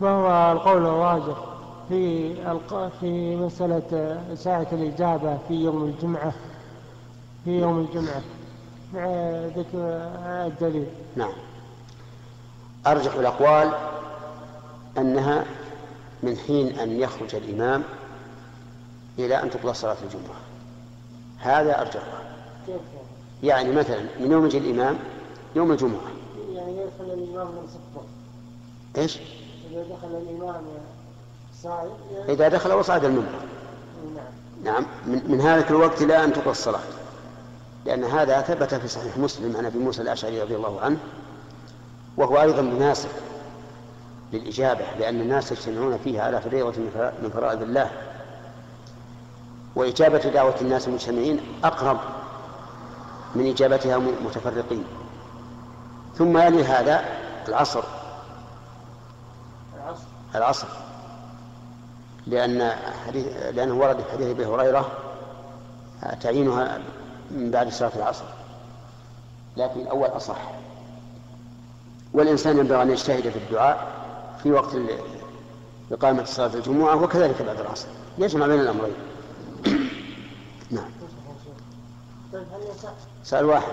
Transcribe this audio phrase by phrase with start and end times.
[0.00, 1.36] فهو القول الراجح
[1.88, 2.34] في.
[3.00, 6.32] في مسألة ساعة الإجابة في يوم الجمعة.
[7.44, 8.22] في يوم الجمعة.
[8.94, 9.06] مع
[9.56, 9.78] ذكر
[10.46, 10.86] الدليل.
[11.16, 11.32] نعم.
[12.86, 13.72] أرجح الأقوال
[14.98, 15.44] أنها
[16.22, 17.82] من حين أن يخرج الإمام
[19.18, 20.38] إلى أن تقضى صلاة الجمعة.
[21.38, 22.20] هذا أرجحها
[23.42, 24.98] يعني مثلا من يوم يجي الإمام
[25.56, 26.10] يوم الجمعة.
[26.54, 28.02] يعني يدخل الإمام من صفه
[29.02, 29.18] إيش؟
[29.70, 30.62] إذا دخل الإمام
[31.62, 31.90] صاعد؟
[32.28, 33.28] إذا دخل وصعد المنبر.
[34.14, 34.24] نعم.
[34.64, 34.86] نعم.
[35.06, 36.80] من, من هذا الوقت إلى أن تقضى الصلاة.
[37.86, 40.98] لأن هذا ثبت في صحيح مسلم عن أبي موسى الأشعري رضي الله عنه
[42.16, 43.08] وهو أيضا مناسب
[44.32, 46.72] للإجابة لأن الناس يجتمعون فيها على فريضة
[47.22, 47.90] من فرائض الله.
[49.76, 51.98] وإجابة دعوة الناس المجتمعين أقرب
[53.34, 54.84] من إجابتها متفرقين
[56.18, 57.04] ثم يلي هذا
[57.48, 57.84] العصر
[60.34, 60.68] العصر
[62.26, 62.72] لأن
[63.06, 64.90] حديث لأنه ورد في حديث أبي هريرة
[66.20, 66.78] تعيينها
[67.30, 68.24] من بعد صلاة العصر
[69.56, 70.38] لكن الأول أصح.
[72.12, 73.86] والإنسان ينبغي أن يجتهد في الدعاء
[74.42, 74.76] في وقت
[75.92, 77.88] إقامة صلاة الجمعة وكذلك بعد العصر.
[78.18, 78.94] يجمع بين الأمرين.
[80.70, 80.90] نعم.
[82.32, 82.42] طيب
[83.24, 83.72] سؤال واحد.